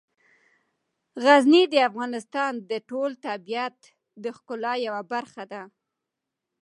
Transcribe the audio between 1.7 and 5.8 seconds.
د افغانستان د ټول طبیعت د ښکلا یوه برخه ده.